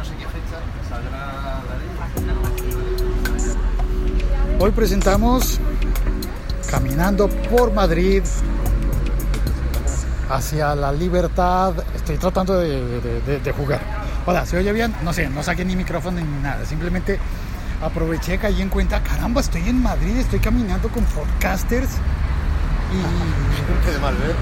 [0.00, 0.58] no sé qué fecha
[0.88, 1.88] saldrá la ley.
[4.58, 5.60] Hoy presentamos
[6.70, 8.22] Caminando por Madrid
[10.30, 11.74] hacia la libertad.
[11.94, 13.80] Estoy tratando de, de- de- de jugar.
[14.26, 14.94] Hola, ¿se oye bien?
[15.02, 16.64] No sé, no saqué ni micrófono ni nada.
[16.64, 17.18] Simplemente
[17.82, 21.90] aproveché, caí en cuenta, caramba, estoy en Madrid, estoy caminando con podcasters
[22.92, 24.34] y Qué de mal ver.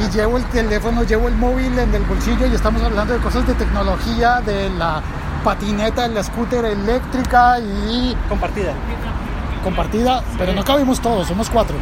[0.00, 3.20] Y, y llevo el teléfono, llevo el móvil en el bolsillo y estamos hablando de
[3.20, 5.00] cosas de tecnología, de la
[5.44, 8.72] patineta, la scooter eléctrica y compartida.
[9.62, 11.76] compartida, pero no cabemos todos, somos cuatro.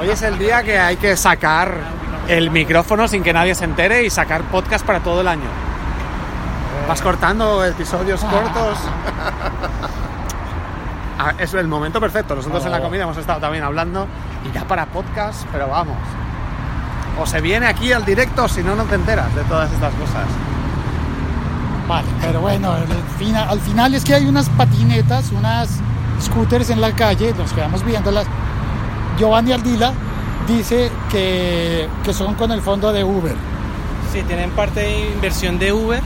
[0.00, 1.74] Hoy es el día que hay que sacar
[2.28, 5.48] el micrófono sin que nadie se entere y sacar podcast para todo el año.
[6.88, 8.78] Vas cortando episodios cortos.
[11.18, 12.34] Ah, Es el momento perfecto.
[12.34, 14.06] Nosotros en la comida hemos estado también hablando
[14.48, 15.96] y ya para podcast, pero vamos.
[17.20, 20.24] O se viene aquí al directo, si no, no te enteras de todas estas cosas.
[21.88, 22.86] Vale, pero bueno, al
[23.18, 25.68] final, al final es que hay unas patinetas, unas
[26.20, 28.26] scooters en la calle, nos quedamos viéndolas.
[29.18, 29.92] Giovanni Aldila
[30.48, 33.36] dice que, que son con el fondo de Uber.
[34.12, 36.00] Sí, tienen parte de inversión de Uber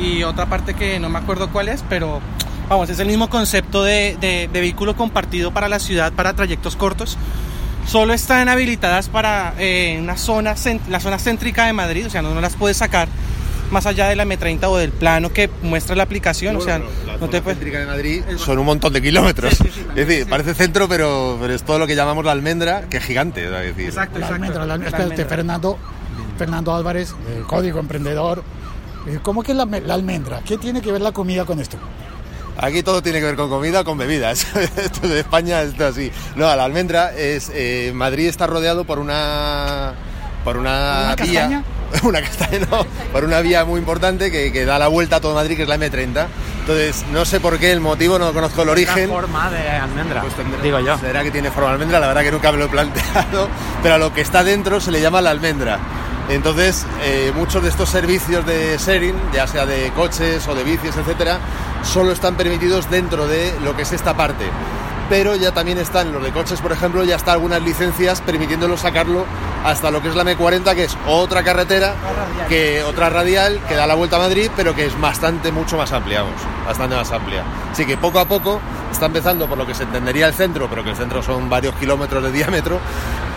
[0.00, 2.20] y otra parte que no me acuerdo cuál es, pero
[2.68, 6.76] vamos, es el mismo concepto de, de- de vehículo compartido para la ciudad, para trayectos
[6.76, 7.18] cortos.
[7.86, 12.22] Solo están habilitadas para eh, una zona, cent- la zona céntrica de Madrid, o sea,
[12.22, 13.08] no, no las puedes sacar
[13.72, 16.84] más allá de la M30 o del plano que muestra la aplicación, o sea, la
[17.14, 17.58] no zona te puedes...
[17.58, 19.54] céntrica de Madrid son un montón de kilómetros.
[19.54, 19.86] Sí, sí, sí.
[19.96, 23.04] es decir, parece centro, pero, pero es todo lo que llamamos la almendra, que es
[23.04, 23.44] gigante.
[23.44, 23.86] es decir.
[23.86, 24.34] Exacto, La exacto.
[24.34, 25.26] almendra, la- La espérate, almendra.
[25.28, 25.78] Fernando,
[26.38, 27.14] Fernando Álvarez,
[27.46, 28.42] Código Emprendedor.
[29.06, 30.40] Eh, ¿Cómo que la, la almendra?
[30.44, 31.76] ¿Qué tiene que ver la comida con esto?
[32.58, 34.46] Aquí todo tiene que ver con comida con bebidas.
[34.76, 36.10] esto de España esto así.
[36.36, 37.50] No, la almendra es.
[37.54, 39.92] eh, Madrid está rodeado por una.
[40.44, 41.40] Por una, ¿Una vía.
[41.40, 41.64] castaña?
[42.04, 42.86] Una castaña, no.
[43.12, 45.68] Por una vía muy importante que, que da la vuelta a todo Madrid, que es
[45.68, 46.26] la M30.
[46.60, 49.08] Entonces, no sé por qué el motivo, no conozco el origen.
[49.10, 50.96] forma de almendra, Pues digo yo.
[50.98, 53.48] Será que tiene forma de almendra, la verdad que nunca me lo he planteado,
[53.82, 55.78] pero a lo que está dentro se le llama la almendra.
[56.30, 60.96] Entonces, eh, muchos de estos servicios de sharing, ya sea de coches o de bicis,
[60.96, 61.40] etcétera,
[61.82, 64.44] solo están permitidos dentro de lo que es esta parte.
[65.10, 69.26] Pero ya también están los de coches, por ejemplo, ya está algunas licencias permitiéndolo sacarlo
[69.64, 71.94] hasta lo que es la M40, que es otra carretera,
[72.48, 75.92] que otra radial que da la vuelta a Madrid, pero que es bastante mucho más
[75.92, 77.42] amplia, vamos, bastante más amplia.
[77.72, 78.60] Así que poco a poco
[78.92, 81.74] está empezando por lo que se entendería el centro, pero que el centro son varios
[81.74, 82.78] kilómetros de diámetro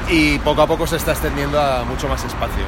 [0.10, 2.64] y poco a poco se está extendiendo a mucho más espacio.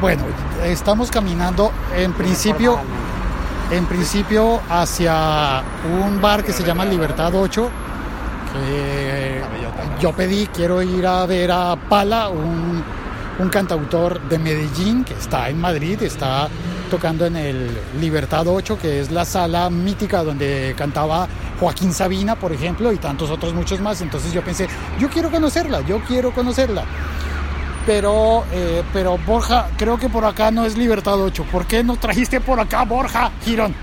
[0.00, 0.24] Bueno,
[0.64, 2.80] estamos caminando en principio,
[3.76, 5.62] en principio hacia
[6.00, 7.70] un bar que se llama Libertad 8.
[8.52, 9.42] Que
[10.00, 12.82] yo pedí, quiero ir a ver a Pala, un,
[13.38, 16.48] un cantautor de Medellín que está en Madrid, está
[16.88, 17.70] tocando en el
[18.00, 21.26] Libertad 8, que es la sala mítica donde cantaba
[21.58, 24.00] Joaquín Sabina, por ejemplo, y tantos otros muchos más.
[24.00, 24.68] Entonces yo pensé,
[25.00, 26.84] yo quiero conocerla, yo quiero conocerla
[27.86, 31.44] pero, eh, pero Borja, creo que por acá no es Libertad 8.
[31.50, 33.30] ¿Por qué no trajiste por acá, Borja?
[33.44, 33.74] Girón.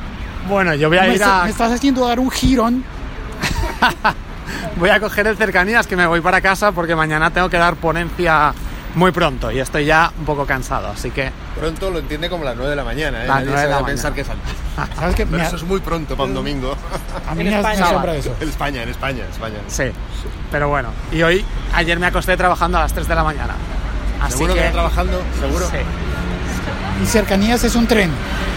[0.48, 1.44] Bueno, yo voy a me, ir está- a...
[1.46, 2.84] me estás haciendo dar un girón.
[4.78, 7.76] Voy a coger el cercanías que me voy para casa porque mañana tengo que dar
[7.76, 8.54] ponencia
[8.96, 12.56] muy pronto y estoy ya un poco cansado, así que Pronto lo entiende como las
[12.56, 13.28] 9 de la mañana, ¿eh?
[13.28, 14.52] Las Nadie nueve se de va la a pensar que es antes.
[14.98, 15.26] ¿Sabes qué?
[15.26, 16.76] Pero eso es muy pronto para un domingo.
[17.30, 17.86] a mí En España.
[17.86, 18.36] asombra eso.
[18.42, 19.56] En España, en España, en España.
[19.68, 19.84] sí.
[20.52, 23.54] Pero bueno, y hoy, ayer me acosté trabajando a las 3 de la mañana.
[24.22, 24.66] Así ¿Seguro que, que...
[24.68, 25.22] está trabajando?
[25.40, 25.66] ¿Seguro?
[25.68, 25.78] Sí.
[27.04, 28.12] Y cercanías es un tren.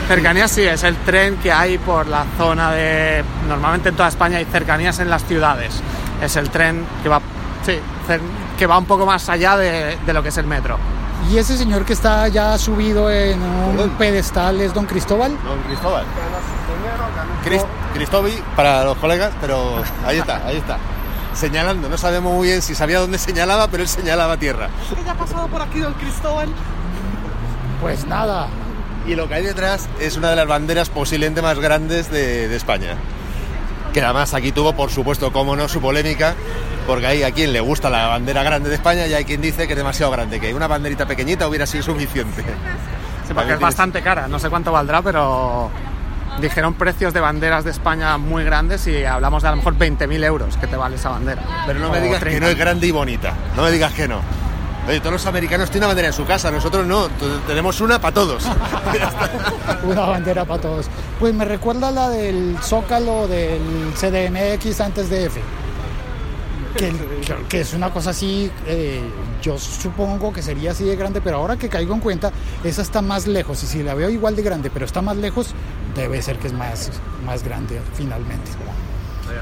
[0.09, 3.25] Cercanías sí, es el tren que hay por la zona de...
[3.49, 5.81] Normalmente en toda España hay cercanías en las ciudades.
[6.23, 7.21] Es el tren que va,
[7.65, 7.79] sí,
[8.59, 10.77] que va un poco más allá de, de lo que es el metro.
[11.31, 13.91] Y ese señor que está ya subido en un Perdón.
[13.97, 15.31] pedestal es Don Cristóbal.
[15.43, 16.05] Don Cristóbal.
[17.43, 17.65] Cris-
[17.95, 20.77] Cristobi para los colegas, pero ahí está, ahí está.
[21.35, 24.69] Señalando, no sabemos muy bien si sabía dónde señalaba, pero él señalaba tierra.
[25.03, 26.49] ¿Qué ha pasado por aquí, don Cristóbal?
[27.81, 28.49] Pues nada,
[29.07, 32.57] Y lo que hay detrás es una de las banderas posiblemente más grandes de, de
[32.57, 32.97] España.
[33.93, 36.35] Que además aquí tuvo, por supuesto, como no, su polémica,
[36.87, 39.67] porque hay a quien le gusta la bandera grande de España y hay quien dice
[39.67, 42.43] que es demasiado grande, que una banderita pequeñita hubiera sido suficiente.
[43.27, 45.71] Sí, porque es bastante cara, no sé cuánto valdrá, pero
[46.41, 50.25] dijeron precios de banderas de España muy grandes y hablamos de a lo mejor 20.000
[50.25, 51.43] euros que te vale esa bandera.
[51.67, 52.47] Pero no me digas que 30.
[52.47, 53.35] no es grande y bonita.
[53.57, 54.21] No me digas que no.
[54.87, 57.09] Oye, todos los americanos tienen una bandera en su casa, nosotros no.
[57.47, 58.45] Tenemos una para todos.
[59.85, 60.87] Una bandera para todos.
[61.19, 63.61] Pues me recuerda la del Zócalo del
[63.95, 65.41] CDMX antes de F.
[66.77, 69.01] Que, que- que es una cosa así, eh,
[69.41, 72.33] yo supongo que sería así de grande, pero ahora que caigo en cuenta,
[72.65, 73.63] esa está más lejos.
[73.63, 75.55] Y si la veo igual de grande, pero está más lejos,
[75.95, 76.91] debe ser que es más,
[77.25, 78.51] más grande finalmente.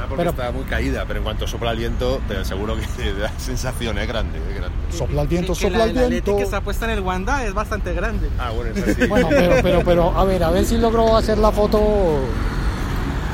[0.08, 3.14] porque Pero- está muy caída, pero en cuanto sopla el viento, te aseguro que te
[3.14, 4.76] da sensación, es grande, es grande.
[4.96, 6.36] Sopla el viento, sopla la, el la Leti viento.
[6.36, 8.28] que está puesta en el Wanda es bastante grande.
[8.38, 9.06] Ah, bueno, es así.
[9.06, 12.20] Bueno, pero, pero, pero, a ver, a ver si logro hacer la foto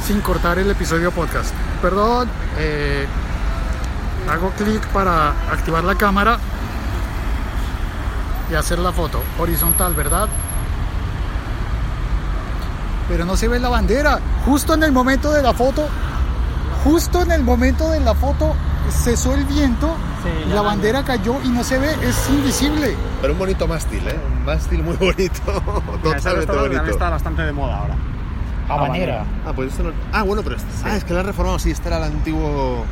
[0.06, 1.52] sin cortar el episodio podcast.
[1.82, 2.28] Perdón,
[2.58, 3.06] eh,
[4.30, 6.38] hago clic para activar la cámara
[8.50, 10.28] y hacer la foto horizontal, ¿verdad?
[13.08, 14.20] Pero no se ve la bandera.
[14.44, 15.86] Justo en el momento de la foto,
[16.84, 18.54] justo en el momento de la foto
[18.90, 22.96] cesó el viento, Sí, la bandera cayó y no se ve, es invisible.
[23.20, 24.18] Pero un bonito mástil, ¿eh?
[24.38, 25.40] Un mástil muy bonito.
[26.02, 26.84] Totalmente bonito.
[26.86, 27.96] está bastante de moda ahora.
[28.68, 29.24] Habanera.
[29.46, 29.92] Ah, pues esto no...
[30.12, 30.56] Ah, bueno, pero...
[30.56, 32.84] este- Ah, es que la han reformado, sí, este era el antiguo...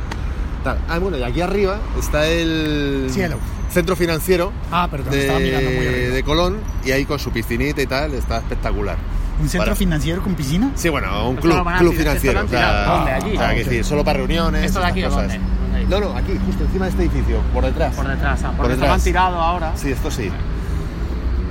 [0.63, 0.77] Tal.
[0.89, 3.09] Ah, bueno, y aquí arriba está el...
[3.11, 3.37] Cielo.
[3.69, 7.81] Centro financiero Ah, perdón, estaba mirando muy de, de Colón y ahí con su piscinita
[7.81, 8.95] y tal, está espectacular.
[9.39, 10.71] ¿Un centro Para- financiero con piscina?
[10.75, 12.43] Sí, bueno, un club, club financiero.
[12.43, 12.85] o sea.
[12.85, 13.11] ¿Dónde?
[13.11, 13.35] Allí.
[13.35, 13.67] o sea, que ok.
[13.67, 14.63] decir, solo para reuniones.
[14.65, 15.21] ¿Esto de aquí o cosas.
[15.27, 15.39] dónde?
[15.39, 15.85] ¿Dónde?
[15.87, 17.95] No, no, aquí, justo encima de este edificio, por detrás.
[17.95, 18.99] Por detrás, ah, Por porque esto lo detrás.
[18.99, 19.71] han tirado ahora.
[19.75, 20.29] Sí, esto sí.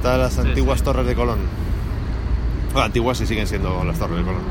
[0.03, 1.38] Todas las antiguas torres de Colón.
[2.73, 4.43] Bueno, antiguas sí siguen siendo las torres de Colón.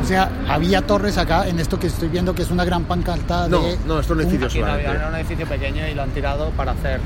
[0.00, 3.48] O sea, había torres acá en esto que estoy viendo que es una gran pancarta
[3.48, 3.78] No, de...
[3.86, 4.90] no, esto es un edificio no solamente.
[4.90, 7.00] era un edificio pequeño y lo han tirado para hacer,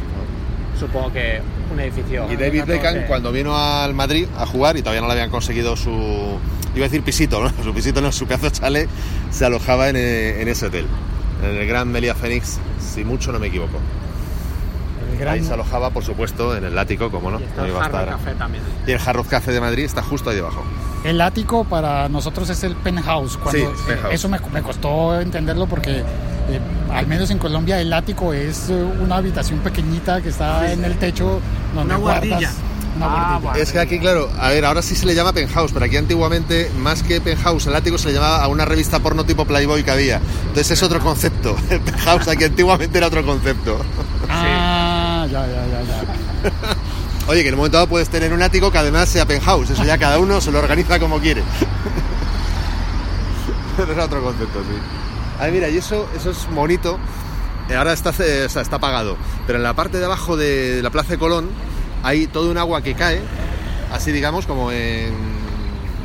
[0.80, 1.40] supongo que,
[1.72, 2.26] un edificio.
[2.32, 2.64] Y David.
[2.64, 5.90] Beckham cuando vino al Madrid a jugar y todavía no le habían conseguido su
[6.74, 7.50] iba a decir pisito, ¿no?
[7.64, 8.88] Su pisito no, su pedazo de chalet
[9.30, 10.86] se alojaba en, eh, en ese hotel,
[11.44, 13.78] en el Gran Melia Fénix, si mucho no me equivoco.
[15.18, 17.80] gran- Ahí se alojaba, por supuesto, en el ático, como no, Y está el iba
[17.80, 18.08] a Hard estar.
[18.10, 18.62] Café también.
[18.86, 20.62] Y el Hard Rock Café de Madrid está justo ahí debajo.
[21.04, 23.36] El ático para nosotros es el penthouse.
[23.36, 24.14] Cuando, Sí, penthouse.
[24.14, 26.04] Eso me, me costó entenderlo porque, eh,
[26.92, 30.96] al menos en Colombia, el ático es eh, una habitación pequeñita que está en el
[30.98, 31.40] techo
[31.74, 32.50] donde Una guardas guardilla.
[32.96, 33.62] una Ah, guardilla.
[33.62, 36.70] Es que aquí, claro, a ver, ahora sí se le llama penthouse, pero aquí antiguamente,
[36.78, 39.90] más que penthouse, el ático se le llamaba a una revista porno tipo Playboy que
[39.90, 40.20] había.
[40.48, 41.56] Entonces es otro concepto.
[41.70, 43.78] El penthouse aquí antiguamente era otro concepto.
[44.28, 46.50] Ah, ya, ya, ya, ya.
[47.28, 49.70] Oye, que en un momento dado puedes tener un ático que además sea penthouse.
[49.70, 51.42] Eso ya cada uno se lo organiza como quiere.
[53.76, 54.76] Pero es otro concepto, sí.
[55.40, 56.98] Ay, mira, y eso, eso es bonito.
[57.68, 59.16] Eh, Ahora está, o sea, está apagado.
[59.46, 61.48] Pero en la parte de abajo de la Plaza de Colón
[62.02, 63.20] hay todo un agua que cae,
[63.92, 65.12] así digamos, como en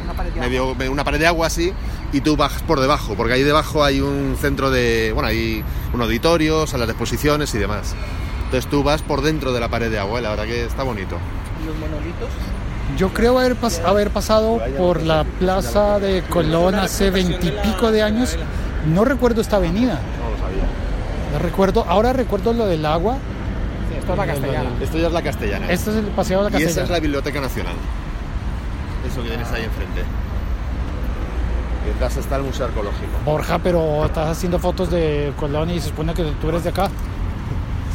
[0.03, 1.73] Una pared de medio, una pared de agua así,
[2.13, 6.01] y tú bajas por debajo, porque ahí debajo hay un centro de, bueno, hay un
[6.01, 7.93] auditorio, salas de exposiciones y demás.
[8.45, 10.83] Entonces tú vas por dentro de la pared de agua y la verdad que está
[10.83, 11.17] bonito.
[11.65, 12.29] Los monolitos.
[12.97, 18.37] Yo creo haber, pas- haber pasado por la plaza de Colón hace veintipico de años.
[18.93, 19.99] No recuerdo esta avenida.
[20.19, 20.63] No lo sabía.
[21.33, 23.17] La recuerdo, ahora recuerdo lo del agua.
[23.89, 24.69] Sí, esto es la castellana.
[24.81, 25.71] Esto ya es la castellana.
[25.71, 26.93] Este es el paseo de la y esa es Castellana.
[26.93, 27.75] la Biblioteca Nacional.
[29.07, 30.01] Eso que tienes ahí enfrente.
[31.83, 33.11] Y detrás está el Museo Arqueológico.
[33.23, 36.89] Borja, pero estás haciendo fotos de Colón y se supone que tú eres de acá.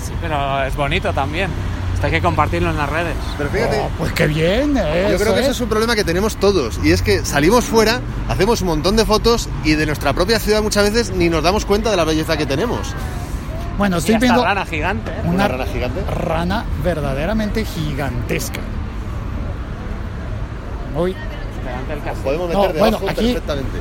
[0.03, 1.51] Sí, pero es bonito también.
[2.00, 3.14] Esto hay que compartirlo en las redes.
[3.37, 4.73] Pero fíjate, Oh, pues qué bien.
[4.75, 5.56] Yo eso creo que ese es.
[5.56, 9.05] es un problema que tenemos todos y es que salimos fuera, hacemos un montón de
[9.05, 12.38] fotos y de nuestra propia ciudad muchas veces ni nos damos cuenta de la belleza
[12.38, 12.94] que tenemos.
[13.76, 15.11] Bueno, estoy viendo rana gigante.
[15.11, 15.14] ¿eh?
[15.25, 16.00] una, ¿Una rana gigante?
[16.11, 18.61] rana verdaderamente gigantesca.
[20.97, 21.14] Uy,
[21.64, 22.25] Delante del castillo.
[22.25, 23.78] Podemos No, meter bueno, debajo aquí- perfectamente.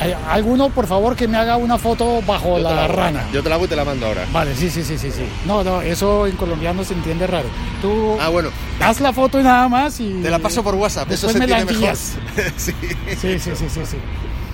[0.00, 3.24] ¿Hay alguno por favor que me haga una foto bajo la rana?
[3.32, 4.24] Yo te la hago y te la mando ahora.
[4.32, 5.24] Vale, sí, sí, sí, sí, sí.
[5.46, 7.48] No, no, eso en colombiano se entiende raro.
[7.82, 8.48] Tú Ah, bueno,
[8.80, 10.20] haz la foto y nada más y...
[10.22, 11.96] te la paso por WhatsApp, eso Después se me la entiende mejor.
[12.36, 12.52] envías.
[12.56, 12.72] sí,
[13.20, 13.96] Sí, sí, sí, sí, sí.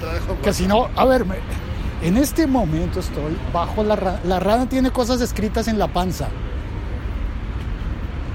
[0.01, 1.37] te la dejo por Que si no, a ver, me-
[2.03, 4.21] en este momento estoy bajo la rana.
[4.25, 6.29] La rana tiene cosas escritas en la panza.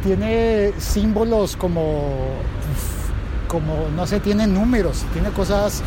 [0.04, 2.10] Tiene símbolos como,
[3.48, 5.84] como, no sé, tiene números, tiene cosas,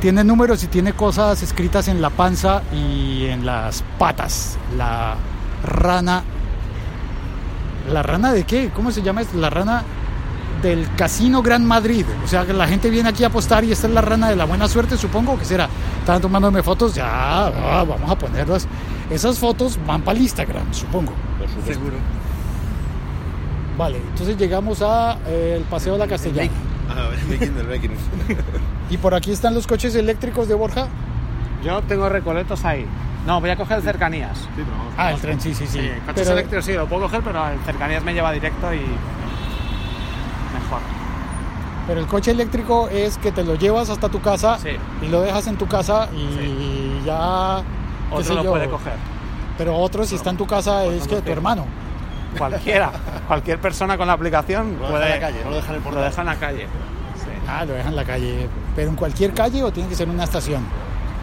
[0.00, 4.58] tiene números y tiene cosas escritas en la panza y en las patas.
[4.76, 5.16] La
[5.64, 6.22] rana,
[7.90, 8.70] ¿la rana de qué?
[8.74, 9.22] ¿Cómo se llama?
[9.22, 9.36] esto?
[9.38, 9.82] La rana
[10.62, 12.04] del Casino Gran Madrid.
[12.24, 14.36] O sea, que la gente viene aquí a apostar y esta es la rana de
[14.36, 15.68] la buena suerte, supongo que será.
[16.00, 18.66] Estaban tomándome fotos, ya, ah, vamos a ponerlas.
[19.10, 21.12] Esas fotos van para el Instagram, supongo.
[21.38, 21.72] Por supuesto.
[21.72, 21.96] Seguro.
[23.76, 26.50] Vale, entonces llegamos a eh, el Paseo de la Castellana.
[26.88, 27.10] Ah.
[28.90, 30.86] Y por aquí están los coches eléctricos de Borja.
[31.62, 32.86] Yo tengo recoletos ahí.
[33.26, 34.38] No, voy a coger cercanías.
[34.38, 34.94] Sí, pero vamos.
[34.96, 35.80] Ah, el tren, sí, sí, sí.
[35.80, 38.78] Sí, coches Pero- eléctricos sí, lo puedo coger, pero el cercanías me lleva directo y.
[40.54, 40.80] Mejor.
[41.86, 44.70] Pero el coche eléctrico es que te lo llevas hasta tu casa Sí.
[45.02, 47.62] y lo dejas en tu casa y ya...
[48.10, 48.50] Otro lo yo.
[48.50, 48.94] puede coger.
[49.58, 51.66] Pero otro, si está en tu casa, es que tu hermano.
[52.38, 52.90] Cualquiera.
[53.28, 55.04] cualquier persona con la aplicación Lo puede...
[55.06, 56.04] en la calle, no lo dejan en el Lo portal.
[56.10, 56.62] deja en la calle.
[56.62, 57.30] sí.
[57.46, 58.48] Ah, lo dejan en la calle.
[58.74, 60.64] ¿Pero en cualquier calle o tiene que ser en una estación?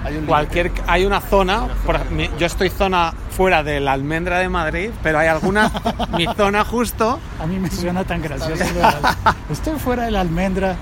[0.05, 4.37] Hay un Cualquier, hay una zona, por mi- yo estoy zona fuera de la almendra
[4.37, 5.71] de Madrid, pero hay alguna,
[6.15, 8.63] mi zona justo, A mí me suena tan gracioso.
[8.79, 9.15] la-
[9.51, 10.75] Estoy fuera de la almendra.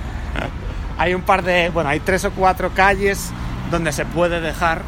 [0.97, 3.31] hay un par de, bueno, hay tres o cuatro calles
[3.71, 4.81] donde se puede dejar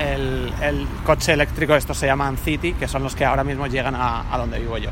[0.00, 3.94] el, el coche eléctrico, estos se llaman City, que son los que ahora mismo llegan
[3.94, 4.90] a, a donde vivo yo.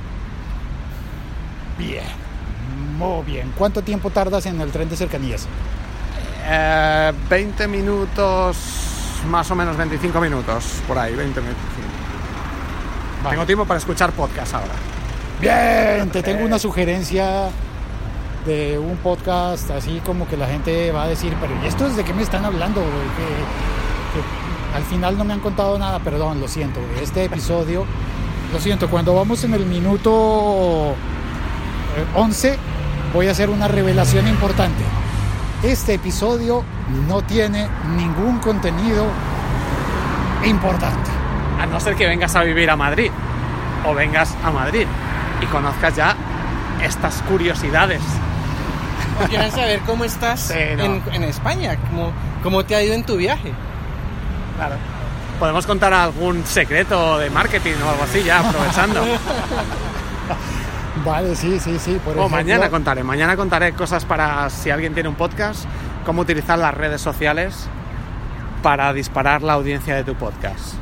[1.80, 2.04] Bien.
[2.98, 3.52] Muy bien.
[3.56, 5.46] ¿Cuánto tiempo tardas en el tren de cercanías?
[6.46, 8.56] Eh, 20 minutos,
[9.30, 11.62] más o menos 25 minutos, por ahí, 20 minutos.
[13.22, 13.34] Vale.
[13.34, 14.74] Tengo tiempo para escuchar podcast ahora.
[15.40, 17.48] Bien, te tengo una sugerencia
[18.44, 22.04] de un podcast así como que la gente va a decir, pero ¿y esto desde
[22.04, 22.80] qué me están hablando?
[22.80, 22.90] güey?
[22.90, 26.80] Que, que al final no me han contado nada, perdón, lo siento.
[27.00, 27.86] Este episodio,
[28.52, 31.19] lo siento, cuando vamos en el minuto eh,
[32.14, 32.58] 11
[33.12, 34.82] voy a hacer una revelación importante.
[35.62, 36.64] Este episodio
[37.08, 39.06] no tiene ningún contenido
[40.44, 41.10] importante.
[41.60, 43.10] A no ser que vengas a vivir a Madrid
[43.86, 44.86] o vengas a Madrid
[45.42, 46.16] y conozcas ya
[46.82, 48.00] estas curiosidades.
[49.22, 50.84] ¿O quieren saber cómo estás Sí, no.
[50.84, 51.76] en, en España?
[51.90, 53.52] ¿Cómo, ¿Cómo te ha ido en tu viaje?
[54.56, 54.76] Claro.
[55.38, 59.02] Podemos contar algún secreto de marketing o algo así ya aprovechando.
[61.04, 61.92] Vale, sí, sí, sí.
[62.04, 65.64] Por o ejemplo, mañana contaré, mañana contaré cosas para si alguien tiene un podcast,
[66.04, 67.66] cómo utilizar las redes sociales
[68.62, 70.74] para disparar la audiencia de tu podcast.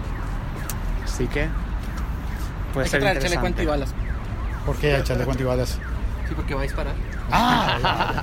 [1.04, 1.48] Así que
[2.72, 3.46] puede Hay que ser traer chaleco interesante.
[3.62, 3.94] antibalas.
[4.66, 5.78] ¿Por qué echarle cuantibalas?
[6.28, 6.94] Sí, porque va a disparar.
[7.30, 8.22] Ah,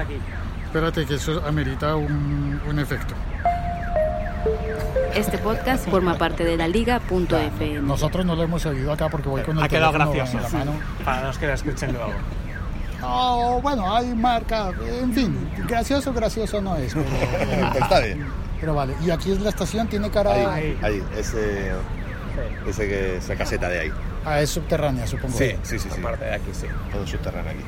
[0.00, 0.16] aquí.
[0.64, 3.14] Espérate que eso amerita un, un efecto.
[5.14, 7.80] Este podcast forma parte de la liga.fm.
[7.82, 10.40] Nosotros no lo hemos oído acá porque voy con el Ha quedado gracioso.
[10.40, 10.72] la mano.
[11.04, 12.12] Para los que lo escuchen luego.
[13.02, 14.70] Oh, bueno, hay marca,
[15.02, 18.26] en fin, gracioso, gracioso no es, pero, Está bien.
[18.58, 18.94] pero vale.
[19.04, 21.72] Y aquí es la estación, tiene cara Ahí, ahí, ese,
[22.66, 23.92] ese que, esa caseta de ahí.
[24.24, 25.36] a es subterránea, supongo.
[25.36, 26.00] Sí, sí, sí, sí.
[26.00, 26.66] Aparte de aquí, sí.
[26.90, 27.64] Todo subterráneo aquí.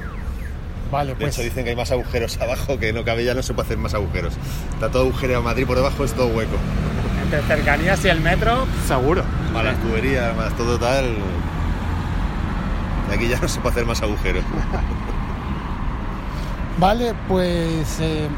[0.91, 3.43] Vale, De pues hecho dicen que hay más agujeros abajo, que no cabe ya, no
[3.43, 4.33] se puede hacer más agujeros.
[4.73, 6.57] Está todo agujereado Madrid por debajo, es todo hueco.
[7.27, 9.25] Entre cercanías y el metro, seguro.
[9.53, 11.17] Más las tuberías, más todo tal.
[13.11, 14.45] Y aquí ya no se puede hacer más agujeros.
[16.79, 18.29] vale, pues eh,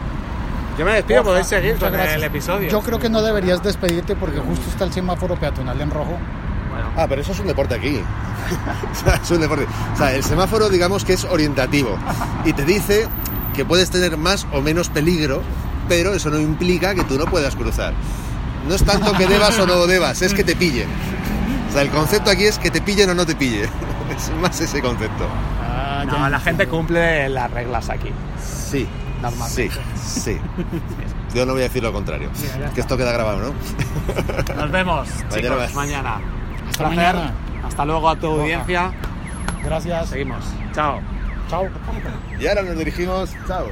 [0.79, 2.17] Yo me despido, podéis seguir con gracias.
[2.17, 2.71] el episodio.
[2.71, 6.17] Yo creo que no deberías despedirte porque justo está el semáforo peatonal en rojo.
[6.71, 8.01] Bueno, Ah, pero eso es un deporte aquí.
[8.91, 9.67] O sea, es un deporte.
[9.93, 11.99] O sea, el semáforo, digamos que es orientativo.
[12.47, 13.07] Y te dice
[13.55, 15.43] que puedes tener más o menos peligro,
[15.91, 17.93] pero eso no implica que tú no puedas cruzar.
[18.69, 20.89] No es tanto que debas o no debas, es que te pillen.
[21.69, 23.69] O sea, el concepto aquí es que te pillen o no te pillen.
[24.09, 25.29] Es más ese concepto.
[25.63, 28.09] Ah, no, la gente cumple las reglas aquí.
[28.43, 28.89] Sí.
[29.21, 29.71] Normalmente.
[30.03, 30.39] Sí, sí.
[31.35, 32.31] Yo no voy a decir lo contrario.
[32.75, 34.55] Que esto queda grabado, ¿no?
[34.57, 36.21] Nos vemos, Mañana chicos, mañana.
[36.69, 36.97] Hasta Placer.
[36.97, 37.33] mañana.
[37.67, 38.93] Hasta luego a tu audiencia.
[39.63, 40.09] Gracias.
[40.09, 40.45] Seguimos.
[40.75, 41.01] Chao.
[41.51, 41.69] Chao.
[42.41, 43.67] Y ahora nos dirigimos, chao,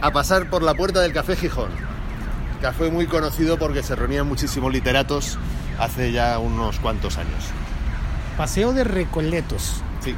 [0.00, 1.70] a pasar por la puerta del Café Gijón.
[2.60, 5.38] Café muy conocido porque se reunían muchísimos literatos
[5.78, 7.44] hace ya unos cuantos años.
[8.36, 9.82] Paseo de Recoletos.
[10.02, 10.14] Sí,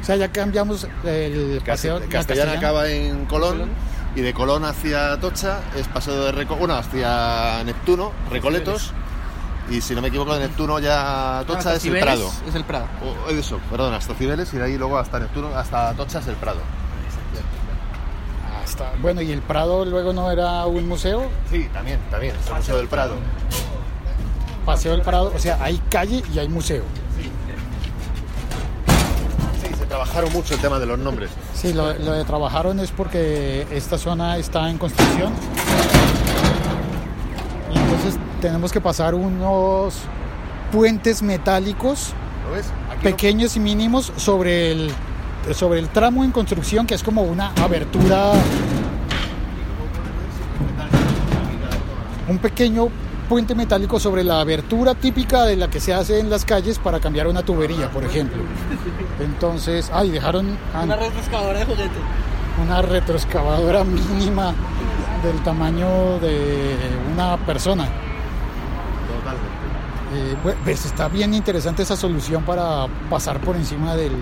[0.00, 3.68] O sea, ya cambiamos el paseo Castell- la Castellana acaba en Colón
[4.16, 8.92] y de Colón hacia Tocha es paseo de Reco bueno, hacia Neptuno, Recoletos.
[9.70, 12.30] Y si no me equivoco, de Neptuno ya a Tocha es el Prado.
[12.48, 12.86] Es el Prado.
[13.26, 16.36] O- eso, perdón, hasta Cibeles y de ahí luego hasta Neptuno, hasta Tocha es el
[16.36, 16.60] Prado.
[19.00, 21.28] Bueno, y el Prado luego no era un museo.
[21.50, 23.14] Sí, también, también, es el Museo del Prado.
[24.64, 26.82] Paseo del Prado, o sea, hay calle y hay museo.
[29.60, 31.30] Sí, se trabajaron mucho el tema de los nombres.
[31.54, 35.32] Sí, lo, lo de trabajaron es porque esta zona está en construcción.
[37.72, 39.94] Y entonces tenemos que pasar unos
[40.72, 42.12] puentes metálicos
[42.46, 42.66] ¿Lo ves?
[42.90, 44.90] Aquí pequeños y mínimos sobre el
[45.54, 48.32] sobre el tramo en construcción que es como una abertura
[52.28, 52.88] un pequeño
[53.28, 57.00] puente metálico sobre la abertura típica de la que se hace en las calles para
[57.00, 58.42] cambiar una tubería, por ejemplo.
[59.20, 61.90] Entonces, ay, dejaron ah, Una refrescadora de juguete.
[62.62, 63.84] una retroexcavadora
[64.18, 64.54] mínima
[65.22, 66.74] del tamaño de
[67.14, 67.84] una persona.
[70.14, 74.16] Eh, bueno, pues está bien interesante esa solución para pasar por encima del-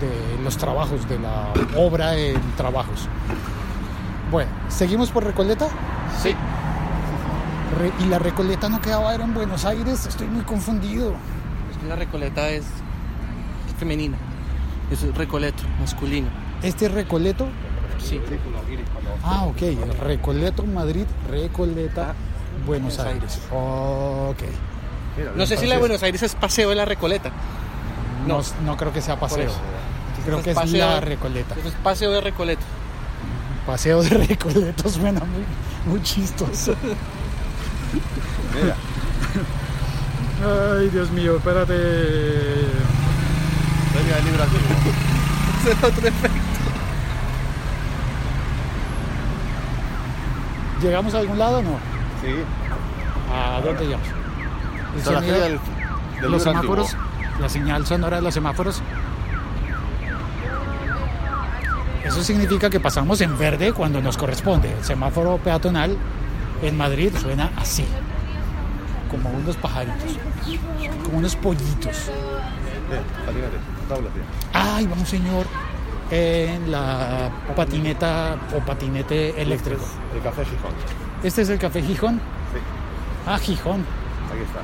[0.00, 3.08] de los trabajos, de la obra en trabajos.
[4.30, 5.68] Bueno, ¿seguimos por Recoleta?
[6.22, 6.34] Sí.
[7.78, 10.06] Re- ¿Y la Recoleta no quedaba era en Buenos Aires?
[10.06, 11.14] Estoy muy confundido.
[11.88, 12.64] La recoleta es
[13.78, 14.16] femenina.
[14.90, 16.28] Es recoleto, masculino.
[16.62, 17.46] ¿Este es Recoleto?
[17.98, 18.20] Sí.
[19.24, 19.62] Ah, ok.
[20.02, 22.14] Recoleto Madrid, Recoleta
[22.66, 23.40] Buenos Aires.
[23.50, 24.42] Ok.
[25.36, 27.30] No sé si la de Buenos Aires es paseo de la recoleta.
[28.26, 28.44] No, No.
[28.66, 29.50] no creo que sea paseo.
[30.32, 31.54] Creo que es paseo la de- Recoleta.
[31.64, 32.62] Es paseo de recoleta.
[33.66, 35.44] Paseo de Recoleto suena muy,
[35.92, 36.74] muy chistoso.
[38.54, 38.74] Mira,
[40.78, 41.74] Ay, Dios mío, espérate.
[41.74, 41.84] venga,
[44.18, 44.62] el libro antiguo.
[45.60, 46.38] Ese es otro efecto.
[50.82, 51.78] ¿Llegamos a algún lado o no?
[52.22, 52.34] Sí.
[53.32, 54.06] ¿A dónde llegamos?
[54.96, 55.60] El sonido- feria del,
[56.22, 56.76] del los antiguo.
[56.86, 56.96] semáforos,
[57.40, 58.82] la señal sonora de los semáforos.
[62.10, 64.72] Eso significa que pasamos en verde cuando nos corresponde.
[64.76, 65.96] El semáforo peatonal
[66.60, 67.84] en Madrid suena así,
[69.10, 70.16] como unos pajaritos,
[71.04, 72.10] como unos pollitos.
[74.52, 75.46] Ay, vamos señor,
[76.10, 79.84] en la patineta o patinete eléctrico.
[80.14, 80.72] El café Gijón.
[81.22, 82.14] Este es el Café Gijón.
[82.52, 82.58] Sí,
[83.26, 83.84] Ah, Gijón.
[84.32, 84.60] aquí está.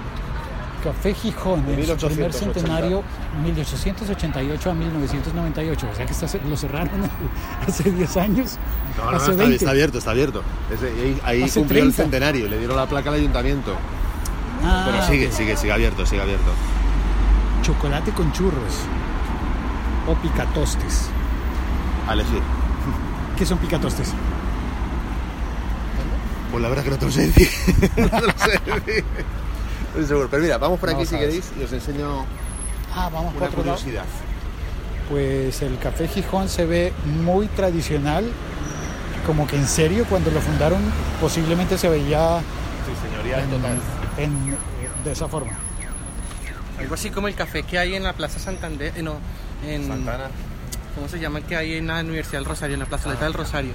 [0.87, 2.39] Café Gijón, en su primer 1880.
[2.39, 3.03] centenario,
[3.43, 5.89] 1888 a 1998.
[5.93, 7.11] O sea que está- lo cerraron
[7.67, 8.59] hace 10 años.
[8.97, 9.55] No, no, no, está, 20.
[9.57, 10.43] está abierto, está abierto.
[10.71, 11.87] Ahí ahí cumplió 30.
[11.87, 13.75] el centenario, le dieron la placa al ayuntamiento.
[14.65, 16.51] Ah, Pero sigue, sigue, sigue abierto, sigue abierto.
[17.63, 18.75] Chocolate con churros.
[20.09, 21.09] O picatostes.
[22.09, 22.41] A elegir.
[23.37, 24.13] ¿Qué son picatostes?
[26.51, 27.49] Pues la verdad que no te lo sé decir.
[27.97, 29.05] no te lo sé decir.
[29.83, 30.29] No estoy seguro.
[30.31, 32.25] Pero mira, vamos por No aquí si queréis y os enseño
[32.95, 33.55] Ah, vamos por lado.
[33.55, 34.05] curiosidad.
[35.11, 38.31] Pues el Café Gijón se ve muy tradicional.
[39.27, 40.81] Como que en serio, cuando lo fundaron,
[41.21, 42.39] posiblemente se veía
[42.87, 44.57] Sí, señoría, en- en-
[45.05, 45.53] de esa forma.
[46.79, 48.93] Algo así como el café que hay en la Plaza Santander.
[48.97, 49.17] eh, no,
[49.67, 49.87] en.
[49.89, 50.25] Santana.
[50.95, 52.75] ¿Cómo se llama el que hay en la Universidad del Rosario?
[52.75, 53.73] En la plazoleta del Rosario.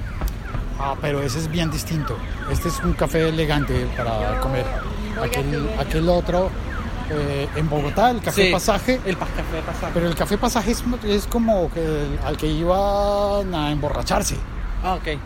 [0.79, 2.17] Ah, pero ese es bien distinto.
[2.49, 4.65] Este es un café elegante para comer.
[5.21, 6.49] Aquel, aquel otro,
[7.09, 8.99] eh, en Bogotá, el café Sí, pasaje.
[9.05, 9.91] El café de pasaje.
[9.93, 14.37] Pero el café pasaje es, es como que el- al que iban a emborracharse.
[14.83, 15.07] Ah, ok.
[15.07, 15.17] Eh,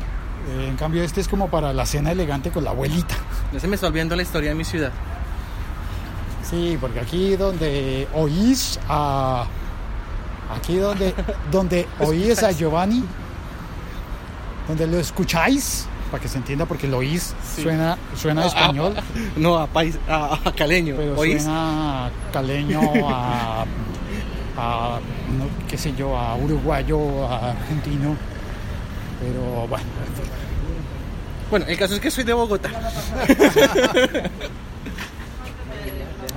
[0.70, 3.16] en cambio, este es como para la cena elegante con la abuelita.
[3.54, 4.92] Ya se me está olvidando la historia de mi ciudad.
[6.50, 9.46] Sí, porque aquí donde oís a.
[10.56, 11.14] Aquí donde,
[11.52, 13.04] donde oís a Giovanni,
[14.68, 17.64] donde lo escucháis, para que se entienda, porque lo oís Sí.
[17.64, 18.96] suena, suena a español.
[19.38, 20.96] No, a, país, a, a caleño.
[20.98, 21.44] Pero ¿Oís?
[21.44, 23.62] suena caleño a,
[24.58, 25.00] a,
[25.38, 28.16] no, qué sé yo, a uruguayo, a argentino.
[29.22, 29.86] Pero bueno.
[31.50, 32.70] Bueno, el caso es que soy de Bogotá.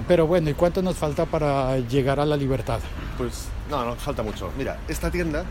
[0.08, 2.78] pero bueno, ¿y cuánto nos falta para llegar a la libertad?
[3.16, 4.50] Pues no, no falta mucho.
[4.56, 5.44] Mira, esta tienda,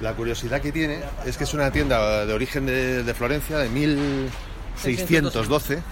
[0.00, 3.68] la curiosidad que tiene es que es una tienda de origen de, de Florencia, de
[3.68, 5.82] 1612,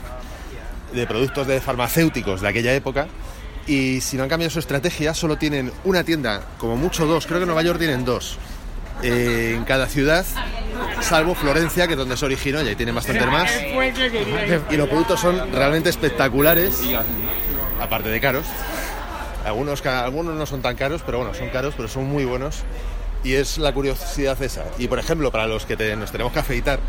[0.92, 3.06] de productos de farmacéuticos de aquella época.
[3.66, 7.38] Y si no han cambiado su estrategia, solo tienen una tienda, como mucho dos, creo
[7.38, 8.38] que en Nueva York tienen dos,
[9.02, 10.26] eh, en cada ciudad,
[11.00, 13.50] salvo Florencia, que es donde se originó, y ahí tienen bastante más.
[14.70, 16.80] Y los productos son realmente espectaculares,
[17.80, 18.46] aparte de caros.
[19.44, 22.62] Algunos, algunos no son tan caros, pero bueno, son caros, pero son muy buenos.
[23.24, 24.64] Y es la curiosidad esa.
[24.78, 26.80] Y por ejemplo, para los que te- nos tenemos que afeitar,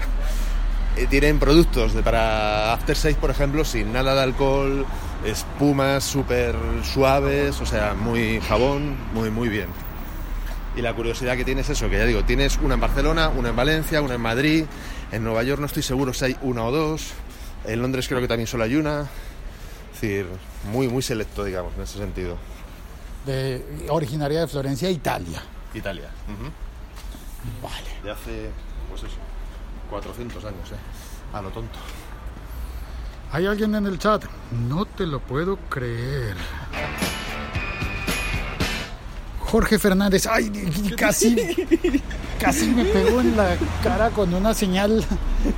[0.97, 4.85] eh, tienen productos de, para After Shave, por ejemplo, sin nada de alcohol,
[5.25, 9.67] espumas súper suaves, o sea, muy jabón, muy, muy bien.
[10.75, 13.49] Y la curiosidad que tienes es eso, que ya digo, tienes una en Barcelona, una
[13.49, 14.65] en Valencia, una en Madrid,
[15.11, 17.11] en Nueva York no estoy seguro si hay una o dos,
[17.65, 19.01] en Londres creo que también solo hay una.
[19.93, 20.25] Es decir,
[20.71, 22.37] muy, muy selecto, digamos, en ese sentido.
[23.27, 25.43] De, originaria de Florencia, Italia.
[25.73, 26.09] Italia.
[27.61, 28.03] Vale.
[28.03, 28.51] De hace,
[28.89, 29.17] pues eso,
[29.89, 31.35] 400 años, ¿eh?
[31.35, 31.79] A lo tonto.
[33.31, 34.23] Hay alguien en el chat.
[34.67, 36.37] No te lo puedo creer.
[39.39, 40.27] Jorge Fernández.
[40.27, 40.51] Ay,
[40.97, 41.35] casi,
[42.39, 45.03] casi me pegó en la cara con una señal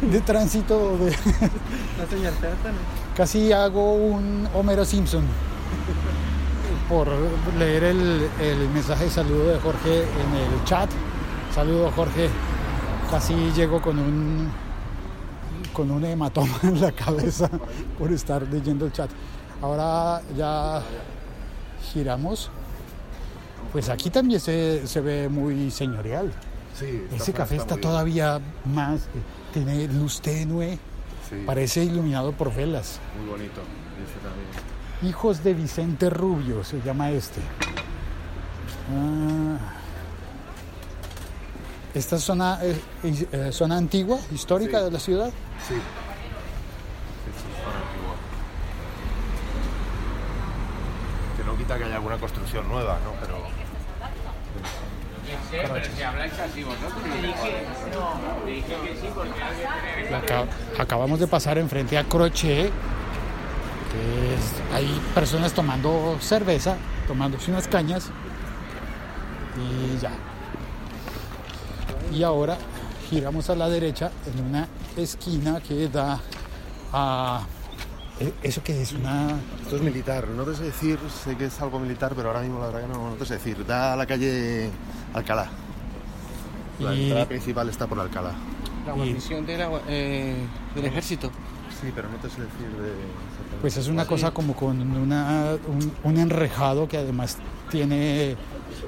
[0.02, 0.98] de tránsito.
[0.98, 1.12] De,
[1.98, 2.34] La señal
[3.16, 5.24] casi hago un Homero Simpson
[6.90, 7.08] por
[7.58, 10.90] leer el, el mensaje de saludo de Jorge en el chat.
[11.54, 12.30] Saludo Jorge.
[13.10, 14.50] Casi llego con un
[15.74, 17.50] con un hematoma en la cabeza
[17.98, 19.10] por estar leyendo el chat.
[19.62, 20.82] Ahora ya
[21.92, 22.50] giramos.
[23.72, 26.32] Pues aquí también se, se ve muy señorial.
[26.78, 29.08] Sí, Ese café está todavía más,
[29.54, 30.78] tiene luz tenue,
[31.30, 33.00] Sí, parece iluminado por velas.
[33.18, 33.62] muy bonito.
[34.06, 34.75] Este también.
[35.06, 37.40] Hijos de Vicente Rubio se llama este.
[38.92, 39.58] Ah,
[41.94, 45.32] esta zona es es, eh, zona antigua, histórica de la ciudad.
[45.68, 45.76] Sí.
[51.38, 53.12] Que no quita que haya alguna construcción nueva, ¿no?
[53.22, 53.38] Pero
[60.80, 62.72] acabamos de pasar enfrente a Crochet,
[63.96, 66.76] que es- hay personas tomando cerveza,
[67.08, 68.10] tomándose unas cañas
[69.58, 70.12] y ya.
[72.14, 72.58] Y ahora
[73.10, 76.20] giramos a la derecha en una esquina que da
[76.94, 77.42] a...
[78.20, 78.94] ¿e- ¿Eso qué es?
[78.94, 79.38] Una...
[79.64, 82.60] esto es militar, no te sé decir, sé que es algo militar, pero ahora mismo
[82.60, 83.66] la verdad que no, no te sé decir.
[83.66, 84.70] Da a la calle
[85.14, 85.48] Alcalá.
[86.80, 88.32] La Y- entrada principal está por Alcalá.
[88.86, 90.36] La Y- guarnición de la- eh,
[90.76, 91.32] del ejército.
[91.86, 92.94] Sí, pero no te sé decir de.
[93.62, 97.38] Pues es una cosa como con una, un, un enrejado que además
[97.70, 98.36] tiene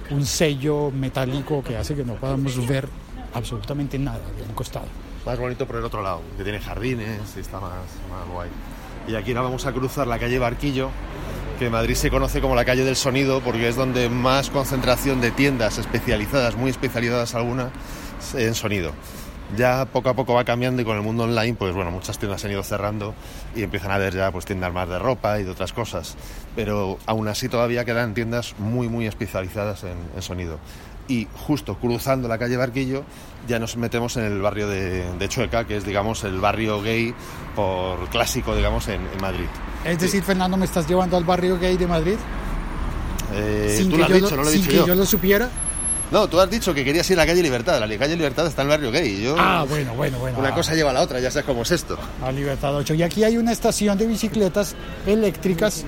[0.09, 2.89] un sello metálico que hace que no podamos ver
[3.35, 4.87] absolutamente nada de un costado.
[5.27, 7.73] Más bonito por el otro lado, que tiene jardines y está más,
[8.09, 8.49] más guay.
[9.07, 10.89] Y aquí ahora vamos a cruzar la calle Barquillo,
[11.59, 15.21] que en Madrid se conoce como la calle del sonido, porque es donde más concentración
[15.21, 17.71] de tiendas especializadas, muy especializadas algunas,
[18.33, 18.91] en sonido.
[19.55, 22.41] Ya poco a poco va cambiando y con el mundo online, pues bueno, muchas tiendas
[22.41, 23.13] se han ido cerrando
[23.55, 26.17] y empiezan a haber ya pues tiendas más de ropa y de otras cosas.
[26.55, 30.59] Pero aún así todavía quedan tiendas muy, muy especializadas en, en sonido.
[31.07, 33.03] Y justo cruzando la calle Barquillo
[33.47, 37.13] ya nos metemos en el barrio de, de Chueca, que es digamos el barrio gay
[37.55, 39.45] por clásico, digamos, en, en Madrid.
[39.85, 42.17] Es decir, Fernando, ¿me estás llevando al barrio gay de Madrid?
[43.33, 44.77] Eh, sin tú que, lo has yo, dicho, lo, no lo he sin dicho que
[44.77, 44.87] yo.
[44.87, 45.49] yo lo supiera.
[46.11, 47.79] No, tú has dicho que querías ir a la calle Libertad.
[47.85, 49.07] La calle Libertad está en el barrio gay.
[49.07, 50.39] y Yo, Ah, bueno, bueno, bueno.
[50.39, 51.97] una ah, cosa lleva a la otra, ya sabes cómo es esto.
[52.23, 52.93] A Libertad 8.
[52.93, 55.83] Y aquí hay una estación de bicicletas eléctricas,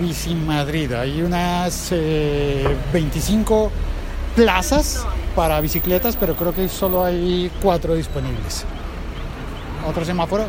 [0.00, 0.92] Bici Madrid.
[0.92, 3.70] Hay unas eh, 25
[4.34, 5.04] plazas
[5.36, 8.64] para bicicletas, pero creo que solo hay cuatro disponibles.
[9.86, 10.46] Otro semáforo.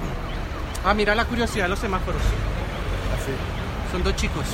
[0.86, 2.22] Ah, mira la curiosidad de los semáforos.
[3.92, 4.46] Son dos chicos.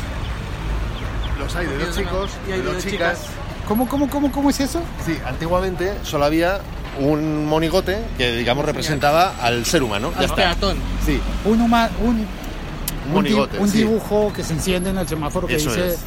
[1.38, 3.20] Los hay de dos chicos y hay de dos chicas.
[3.68, 4.82] ¿Cómo, cómo, cómo, cómo es eso?
[5.06, 6.60] Sí, antiguamente solo había
[7.00, 10.12] un monigote que, digamos, representaba al ser humano.
[10.14, 10.36] Ya Al está.
[10.36, 10.78] peatón.
[11.06, 12.26] Sí, Un, huma- un,
[13.14, 13.60] monigote.
[13.60, 13.80] un sí.
[13.80, 15.98] dibujo que se enciende en el semáforo que Eso dice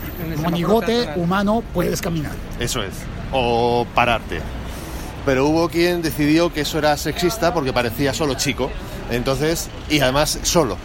[0.43, 1.19] monigote semáforo peatonal".
[1.19, 2.33] humano, puedes caminar.
[2.61, 2.93] Eso es.
[3.33, 4.41] O pararte.
[5.25, 8.71] Pero hubo quien decidió que eso era sexista porque parecía solo chico.
[9.11, 10.77] Entonces, y además solo.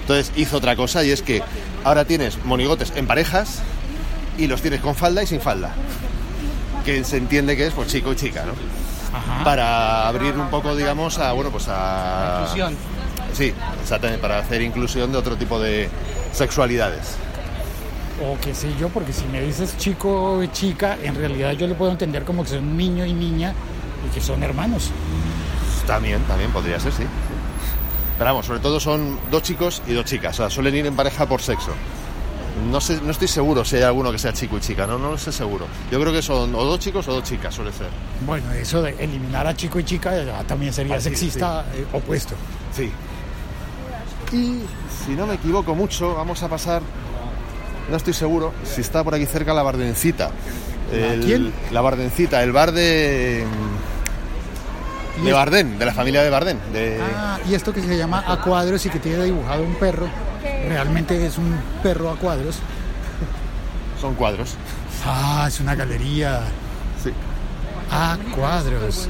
[0.00, 1.42] Entonces hizo otra cosa y es que
[1.84, 3.60] ahora tienes monigotes en parejas
[4.36, 5.70] y los tienes con falda y sin falda.
[6.84, 8.52] Que se entiende que es pues chico y chica, ¿no?
[9.16, 9.44] Ajá.
[9.44, 12.76] Para abrir un poco, digamos, a bueno, pues a Inclusión.
[13.32, 15.88] Sí, exactamente, para hacer inclusión de otro tipo de
[16.32, 17.16] sexualidades.
[18.22, 21.74] O qué sé yo, porque si me dices chico y chica, en realidad yo le
[21.74, 23.52] puedo entender como que son niño y niña
[24.06, 24.90] y que son hermanos.
[25.86, 27.04] También, también podría ser, sí.
[28.16, 30.94] Pero vamos, sobre todo son dos chicos y dos chicas, o sea, suelen ir en
[30.94, 31.72] pareja por sexo.
[32.70, 35.10] No sé, no estoy seguro si hay alguno que sea chico y chica, no, no
[35.10, 35.66] lo sé seguro.
[35.90, 37.88] Yo creo que son o dos chicos o dos chicas, suele ser.
[38.24, 41.84] Bueno, eso de eliminar a chico y chica ya también sería Ah, sí, sexista eh,
[41.92, 42.34] opuesto.
[42.74, 42.92] Sí.
[44.32, 44.60] Y
[45.04, 46.82] si no me equivoco mucho, vamos a pasar.
[47.90, 50.30] No estoy seguro si está por aquí cerca la Bardencita.
[50.92, 51.52] ¿La quién?
[51.72, 53.44] La Bardencita, el bar de.
[55.24, 56.58] De Bardén, de la familia de Bardén.
[56.72, 57.00] De...
[57.00, 60.08] Ah, y esto que se llama a cuadros y que tiene dibujado un perro,
[60.68, 62.58] realmente es un perro a cuadros.
[64.00, 64.56] Son cuadros.
[65.06, 66.40] Ah, es una galería
[67.02, 67.10] Sí.
[67.90, 69.08] a cuadros.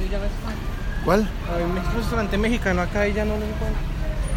[1.04, 1.28] ¿Cuál?
[1.54, 3.80] Hay un restaurante mexicano acá y ya no lo encuentro.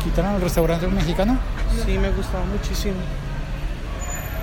[0.04, 1.38] ¿Quitaron el restaurante mexicano?
[1.86, 2.96] Sí, me gustaba muchísimo.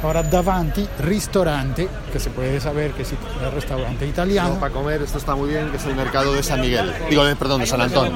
[0.05, 4.61] Ahora Davanti, ristorante, que se puede saber que es el restaurante italiano.
[4.61, 6.93] para comer, esto está muy bien, que es el mercado de San Miguel.
[7.09, 8.13] Digo, de- perdón, de San Antón.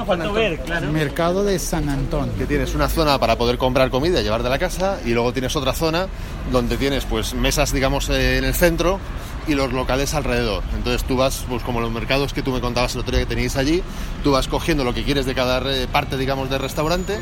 [0.91, 2.29] Mercado de San Antón.
[2.37, 5.33] Que tienes una zona para poder comprar comida y llevar de la casa y luego
[5.33, 6.07] tienes otra zona
[6.51, 8.99] donde tienes pues mesas, digamos, eh, en el centro
[9.47, 10.63] y los locales alrededor.
[10.75, 13.29] Entonces tú vas, pues como los mercados que tú me contabas el otro día que
[13.33, 13.81] teníais allí,
[14.23, 17.17] tú vas cogiendo lo que quieres de cada re- parte, digamos, del restaurante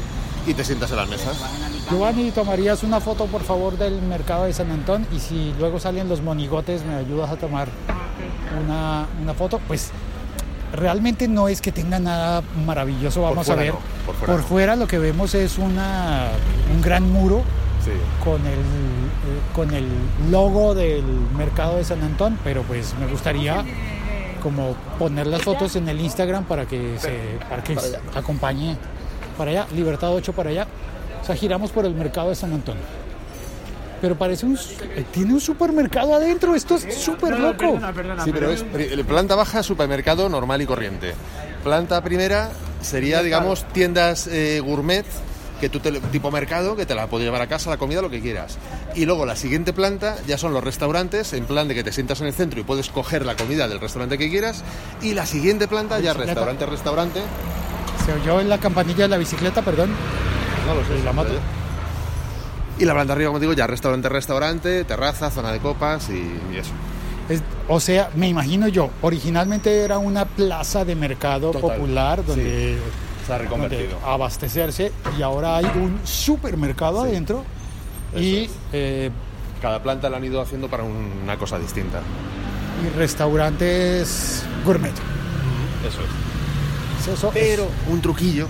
[0.45, 1.37] y te sientas en las mesas.
[1.89, 5.07] Giovanni, ¿tomarías una foto por favor del mercado de San Antón?
[5.15, 7.69] Y si luego salen los monigotes, ¿me ayudas a tomar
[8.61, 9.59] una, una foto?
[9.67, 9.91] Pues
[10.73, 13.73] realmente no es que tenga nada maravilloso, vamos fuera a ver.
[13.73, 13.79] no,
[14.25, 14.81] por fuera no.
[14.81, 16.27] lo que vemos es una,
[16.73, 17.43] un gran muro
[17.85, 17.91] Sí.
[18.21, 19.85] con el, eh, con el
[20.29, 21.05] logo del
[21.37, 23.63] mercado de San Antón, pero pues me gustaría
[24.43, 28.75] como poner las fotos en el Instagram para que se para que Para acompañe
[29.37, 30.67] para allá, Libertad 8 para allá.
[31.27, 32.77] O sea, giramos por el mercado de San Antón.
[33.99, 34.55] pero parece un...
[34.95, 37.77] eh, Tiene un supermercado adentro, esto es súper loco.
[38.23, 38.63] Sí, pero es
[39.05, 41.13] planta baja, supermercado normal y corriente.
[41.65, 42.49] Planta primera
[42.81, 45.03] sería, digamos, tiendas eh, gourmet,
[45.59, 48.09] que tú te, tipo mercado, que te la puedes llevar a casa, la comida, lo
[48.09, 48.57] que quieras.
[48.95, 52.21] Y luego la siguiente planta ya son los restaurantes, en plan de que te sientas
[52.21, 54.63] en el centro y puedes coger la comida del restaurante que quieras.
[55.01, 57.19] Y la siguiente planta ya restaurante, restaurante.
[58.05, 59.89] Se oyó en la campanilla de la bicicleta, perdón.
[60.67, 61.29] No lo sé, la moto.
[62.79, 66.13] Y la planta arriba, como digo, ya restaurante, restaurante, terraza, zona de copas y,
[66.53, 66.71] y eso.
[67.29, 72.77] Es- o sea, me imagino yo, originalmente era una plaza de mercado Total, popular donde,
[73.25, 73.97] Se ha donde reconvertido.
[74.05, 77.43] abastecerse y ahora hay un supermercado adentro
[78.15, 79.09] y, eh,
[79.61, 81.99] Cada planta la han ido haciendo para un- una cosa distinta.
[82.85, 84.93] y restaurantes gourmet.
[85.87, 87.07] Eso es.
[87.13, 88.47] Eso es- Pero un truquillo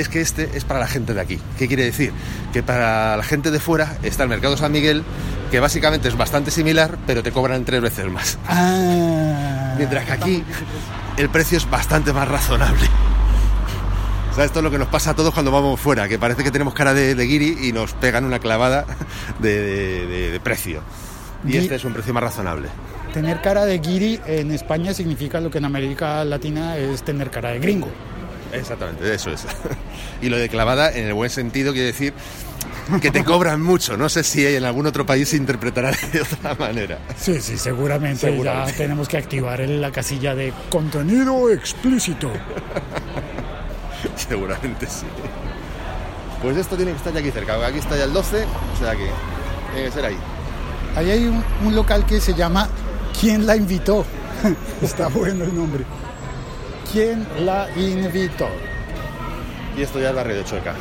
[0.00, 1.38] es que este es para la gente de aquí.
[1.58, 2.12] ¿Qué quiere decir?
[2.52, 5.02] Que para la gente de fuera está el Mercado San Miguel,
[5.50, 8.38] que básicamente es bastante similar, pero te cobran tres veces más.
[8.46, 10.44] Ah, Mientras que aquí
[11.16, 12.86] el precio es bastante más razonable.
[14.30, 16.44] O sea, esto es lo que nos pasa a todos cuando vamos fuera, que parece
[16.44, 18.84] que tenemos cara de, de guiri y nos pegan una clavada
[19.40, 20.80] de, de- precio.
[21.46, 22.68] Y este es un precio más razonable.
[23.12, 27.50] tener cara de guiri en España significa lo que en América Latina es tener cara
[27.50, 27.88] de gringo.
[28.52, 29.44] Exactamente, eso es.
[30.22, 32.12] Y lo de clavada, en el buen sentido, quiere decir
[33.02, 33.96] que te cobran mucho.
[33.96, 36.98] No sé si en algún otro país se interpretará de otra manera.
[37.16, 38.72] Sí, sí, seguramente, Seguramente.
[38.72, 42.30] ya tenemos que activar la casilla de contenido explícito.
[44.16, 45.06] Seguramente sí.
[46.42, 47.66] Pues esto tiene que estar ya aquí cerca.
[47.66, 49.08] Aquí está ya el 12, o sea que
[49.72, 50.16] tiene que ser ahí.
[50.96, 52.68] Ahí hay un, un local que se llama
[53.20, 54.04] ¿Quién la invitó?
[54.82, 55.84] Está bueno el nombre.
[56.92, 58.48] ¿Quién la invitó?
[59.76, 60.74] Y esto ya es el barrio de Chueca.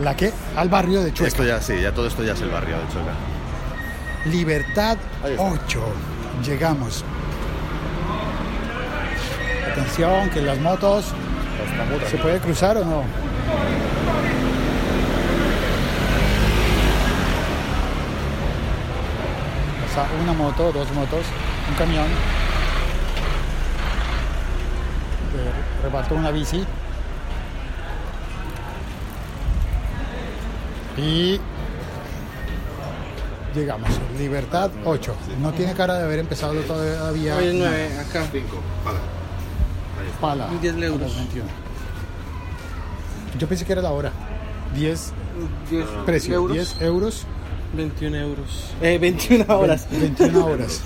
[0.00, 0.32] ¿La qué?
[0.56, 1.28] Al barrio de Chueca.
[1.28, 3.12] Esto ya, sí, ya todo esto ya es el barrio de Chueca.
[4.26, 5.42] Libertad Ahí está.
[5.42, 5.80] 8.
[6.44, 7.04] Llegamos.
[9.72, 11.06] Atención, que las motos.
[12.08, 12.98] ¿Se puede cruzar o no?
[12.98, 13.04] O
[19.94, 21.24] sea, una moto, dos motos,
[21.68, 22.06] un camión.
[25.82, 26.64] Reparto una bici.
[30.96, 31.40] Y
[33.54, 33.88] llegamos.
[34.18, 35.14] Libertad 8.
[35.40, 37.36] No tiene cara de haber empezado todavía.
[37.36, 38.26] Hoy es 9, acá.
[38.32, 38.46] 5,
[38.84, 38.98] vale.
[40.20, 40.48] Pala.
[40.60, 41.16] 10 a las euros.
[41.16, 41.48] 21.
[43.38, 44.10] Yo pensé que era la hora.
[44.74, 45.12] 10
[45.70, 46.56] 10 precio, euros.
[46.56, 47.26] 10 euros,
[47.74, 48.72] 21 euros.
[48.82, 49.86] Eh, 21 horas.
[49.90, 50.80] 21 horas.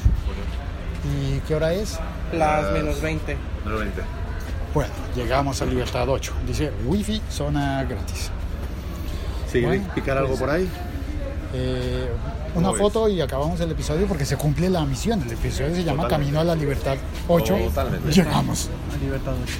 [1.04, 1.98] ¿Y qué hora es?
[2.32, 3.36] Las menos 20.
[3.64, 4.02] Menos 20.
[4.74, 6.32] Bueno, llegamos a Libertad 8.
[6.46, 8.30] Dice Wi-Fi, zona gratis.
[9.46, 10.68] Sí, ¿queréis Bueno, picar algo pues- por ahí?
[11.54, 12.08] Eh,
[12.54, 15.20] una ¿Cómo foto y acabamos el episodio porque se cumple la misión.
[15.22, 16.32] El episodio se llama Totalmente.
[16.32, 16.96] Camino a la Libertad
[17.28, 17.56] 8.
[17.58, 18.10] Totalmente.
[18.10, 18.70] Llegamos.
[19.02, 19.54] Libertad 8.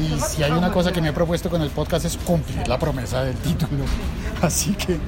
[0.00, 2.78] Y si hay una cosa que me he propuesto con el podcast es cumplir la
[2.78, 3.84] promesa del título.
[4.42, 4.98] Así que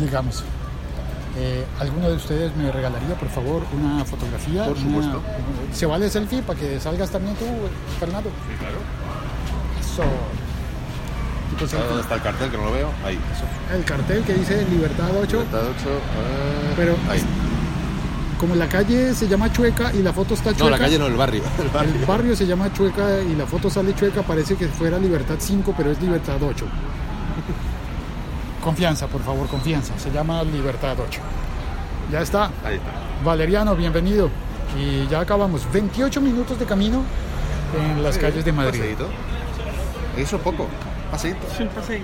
[0.00, 0.42] llegamos.
[1.36, 4.64] Eh, ¿Alguno de ustedes me regalaría, por favor, una fotografía?
[4.64, 5.22] Por Una- supuesto.
[5.72, 7.46] ¿Se vale selfie para que salgas también tú,
[7.98, 8.28] Fernando?
[8.48, 8.76] Sí, claro.
[9.80, 10.02] Eso.
[11.88, 12.90] ¿Dónde está el cartel que no lo veo?
[13.04, 13.18] Ahí.
[13.74, 15.88] El cartel que dice Libertad 8, Libertad 8.
[15.90, 17.22] eh, Pero- Ahí.
[18.38, 20.64] como la calle se llama Chueca y la foto está Chueca.
[20.64, 21.42] No, la calle no, el barrio.
[21.58, 22.06] El El barrio.
[22.06, 25.92] barrio se llama Chueca y la foto sale Chueca, parece que fuera Libertad 5, pero
[25.92, 26.66] es Libertad 8.
[28.62, 29.92] Confianza, por favor, confianza.
[29.98, 31.20] Se llama Libertad 8.
[32.12, 32.44] Ya está.
[32.64, 32.92] Ahí está.
[33.24, 34.30] Valeriano, bienvenido.
[34.78, 35.70] Y ya acabamos.
[35.72, 37.02] 28 minutos de camino
[37.76, 38.78] en las calles de Madrid.
[38.78, 39.08] Paseíto.
[40.16, 40.68] Eso poco.
[41.10, 41.40] Paseíto.
[41.58, 42.02] Sí, pasé.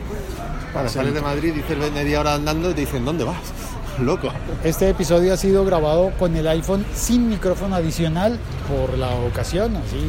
[0.75, 3.37] Para salir de Madrid, dices media hora andando y te dicen, ¿dónde vas?
[4.01, 4.29] Loco.
[4.64, 8.37] Este episodio ha sido grabado con el iPhone sin micrófono adicional
[8.68, 10.09] por la ocasión, así.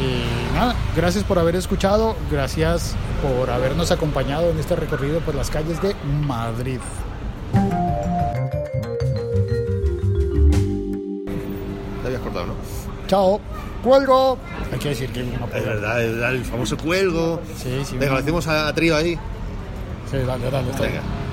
[0.00, 5.50] Y nada, gracias por haber escuchado, gracias por habernos acompañado en este recorrido por las
[5.50, 5.94] calles de
[6.26, 6.80] Madrid.
[12.02, 12.54] Te habías cortado, ¿no?
[13.06, 13.40] Chao,
[13.82, 14.38] cuelgo.
[14.72, 15.64] Hay que decir que uno Es puede.
[15.64, 17.40] verdad, es verdad, el famoso cuelgo.
[17.56, 17.92] Sí, sí.
[17.96, 19.14] Venga, uno- lo hacemos a, a trío ahí.
[20.10, 20.70] Sí, dale, dale.
[20.70, 21.00] está Venga.
[21.00, 21.24] bien.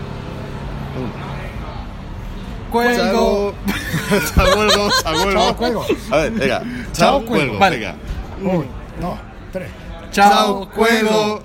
[2.71, 3.53] Cuelgo.
[4.35, 4.89] Chao, cuelgo.
[5.03, 5.41] Chao, cuelgo.
[5.41, 5.85] Chao, cuelgo.
[6.11, 6.59] A ver, venga.
[6.59, 7.27] Chao, Chao, cuelgo.
[7.35, 7.59] cuelgo.
[7.59, 7.77] Vale.
[7.77, 7.95] Venga.
[8.41, 8.65] Uno,
[9.01, 9.19] dos,
[9.51, 9.69] tres.
[10.11, 11.41] Chao, cuelgo.